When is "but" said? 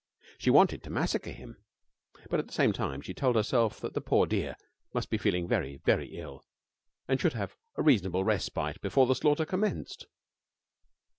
2.27-2.39